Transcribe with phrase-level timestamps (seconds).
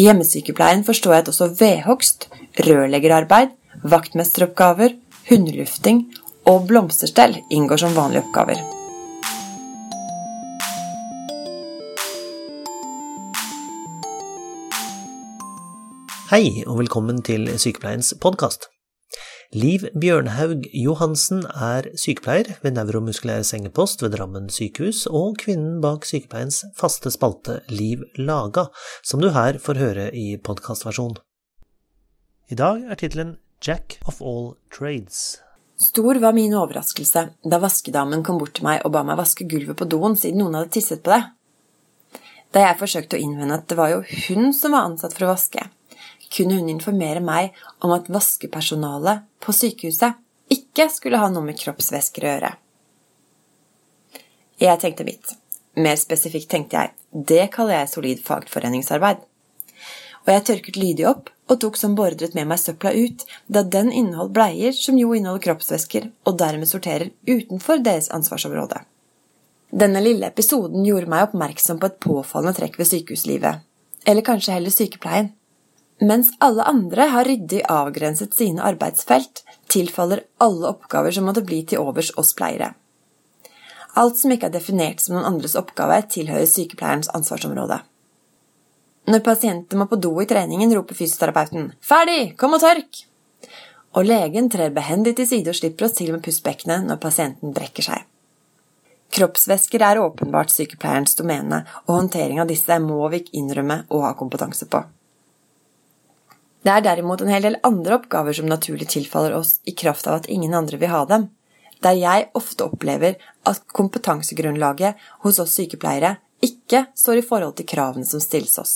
[0.00, 2.22] I hjemmesykepleien forstår jeg at også vedhogst,
[2.64, 3.50] rørleggerarbeid,
[3.84, 4.94] vaktmesteroppgaver,
[5.28, 6.06] hundelufting
[6.48, 8.62] og blomsterstell inngår som vanlige oppgaver.
[16.32, 18.70] Hei, og velkommen til Sykepleiens podkast.
[19.50, 26.60] Liv Bjørnhaug Johansen er sykepleier ved nevromuskulær sengepost ved Drammen sykehus, og kvinnen bak sykepleiens
[26.78, 28.68] faste spalte Liv Laga,
[29.02, 31.16] som du her får høre i podkastversjon.
[32.46, 35.40] I dag er tittelen Jack of all trades.
[35.82, 39.82] Stor var min overraskelse da vaskedamen kom bort til meg og ba meg vaske gulvet
[39.82, 41.24] på doen siden noen hadde tisset på det.
[42.54, 45.34] Da jeg forsøkte å innvende at det var jo hun som var ansatt for å
[45.34, 45.66] vaske,
[46.30, 50.18] kunne hun informere meg om at vaskepersonalet på sykehuset
[50.50, 52.52] ikke skulle ha noe med kroppsvæsker å gjøre.
[54.60, 55.34] Jeg tenkte mitt.
[55.80, 59.22] Mer spesifikt tenkte jeg det kaller jeg solid fagforeningsarbeid.
[60.26, 63.90] Og jeg tørket lydig opp og tok som beordret med meg søpla ut, da den
[63.90, 68.84] inneholdt bleier som jo inneholder kroppsvæsker, og dermed sorterer utenfor deres ansvarsområde.
[69.70, 73.66] Denne lille episoden gjorde meg oppmerksom på et påfallende trekk ved sykehuslivet,
[74.06, 75.32] eller kanskje heller sykepleien.
[76.00, 81.82] Mens alle andre har ryddig avgrenset sine arbeidsfelt, tilfaller alle oppgaver som måtte bli til
[81.82, 82.72] overs oss pleiere.
[84.00, 87.82] Alt som ikke er definert som noen andres oppgave, tilhører sykepleierens ansvarsområde.
[89.10, 92.36] Når pasienten må på do i treningen, roper fysioterapeuten 'Ferdig!
[92.38, 93.04] Kom og tørk!'
[93.98, 97.82] Og legen trer behendig til side og slipper oss til med pustbekkenet når pasienten brekker
[97.82, 98.06] seg.
[99.10, 104.14] Kroppsvæsker er åpenbart sykepleierens domene, og håndtering av disse må vi ikke innrømme å ha
[104.14, 104.84] kompetanse på.
[106.60, 110.20] Det er derimot en hel del andre oppgaver som naturlig tilfaller oss i kraft av
[110.20, 111.30] at ingen andre vil ha dem,
[111.80, 113.16] der jeg ofte opplever
[113.48, 118.74] at kompetansegrunnlaget hos oss sykepleiere ikke står i forhold til kravene som stilles oss.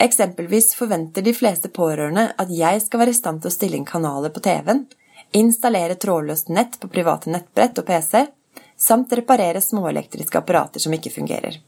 [0.00, 3.88] Eksempelvis forventer de fleste pårørende at jeg skal være i stand til å stille inn
[3.88, 4.86] kanaler på TV-en,
[5.36, 8.24] installere trådløst nett på private nettbrett og PC,
[8.80, 11.60] samt reparere småelektriske apparater som ikke fungerer.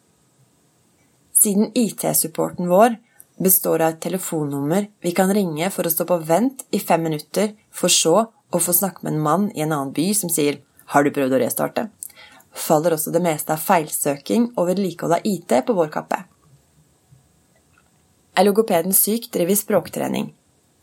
[1.36, 2.96] Siden IT-supporten vår
[3.42, 7.54] består av et telefonnummer vi kan ringe for å stå på vent i fem minutter,
[7.70, 11.04] for så å få snakke med en mann i en annen by som sier 'Har
[11.04, 11.90] du prøvd å restarte?'
[12.52, 16.24] faller også det meste av feilsøking og vedlikehold av IT på vår kappe.
[18.36, 20.32] Er logopeden syk, driver vi språktrening.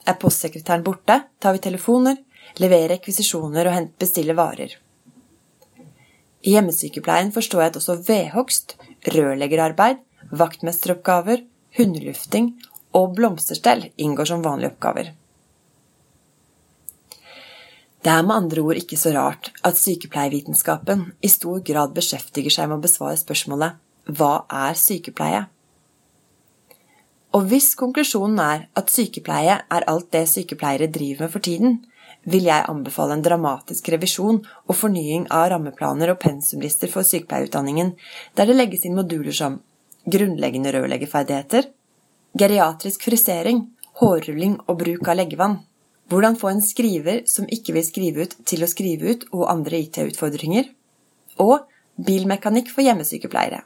[0.05, 2.17] Er postsekretæren borte, tar vi telefoner,
[2.57, 4.75] leverer rekvisisjoner og bestiller varer.
[6.45, 8.77] I hjemmesykepleien forstår jeg at også vedhogst,
[9.13, 9.99] rørleggerarbeid,
[10.31, 11.43] vaktmesteroppgaver
[11.79, 12.53] hundelufting
[12.97, 15.13] og blomsterstell inngår som vanlige oppgaver.
[17.99, 22.69] Det er med andre ord ikke så rart at sykepleievitenskapen i stor grad beskjeftiger seg
[22.69, 23.79] med å besvare spørsmålet
[24.15, 25.47] Hva er sykepleie?
[27.35, 31.75] Og hvis konklusjonen er at sykepleie er alt det sykepleiere driver med for tiden,
[32.23, 37.93] vil jeg anbefale en dramatisk revisjon og fornying av rammeplaner og pensumlister for sykepleierutdanningen,
[38.35, 39.59] der det legges inn moduler som
[40.11, 41.69] grunnleggende rørleggerferdigheter,
[42.39, 43.63] geriatrisk frisering,
[44.01, 45.57] hårrulling og bruk av leggevann.
[46.09, 49.83] Hvordan få en skriver som ikke vil skrive ut, til å skrive ut, og andre
[49.85, 50.71] IT-utfordringer.
[51.43, 51.67] Og
[52.05, 53.61] bilmekanikk for hjemmesykepleiere.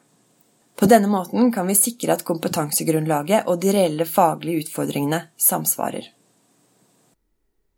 [0.75, 6.09] På denne måten kan vi sikre at kompetansegrunnlaget og de reelle faglige utfordringene samsvarer.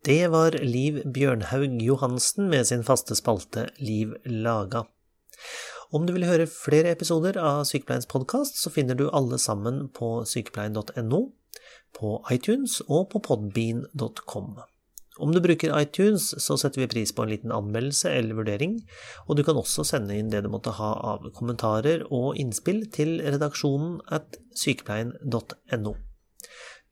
[0.06, 4.84] Det var Liv Bjørnhaug Johansen med sin faste spalte Liv laga.
[5.94, 10.24] Om du vil høre flere episoder av Sykepleiens podkast, så finner du alle sammen på
[10.26, 11.20] sykepleien.no,
[11.94, 14.56] på iTunes og på podbean.com.
[15.16, 18.80] Om du bruker iTunes, så setter vi pris på en liten anmeldelse eller vurdering,
[19.24, 23.20] og du kan også sende inn det du måtte ha av kommentarer og innspill til
[23.22, 25.94] redaksjonen at sykepleien.no.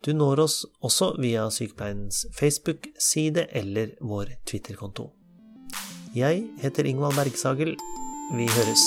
[0.05, 5.11] Du når oss også via Sykepleiens Facebook-side eller vår Twitter-konto.
[6.15, 7.73] Jeg heter Ingvald Bergsagel.
[8.31, 8.83] Vi høres.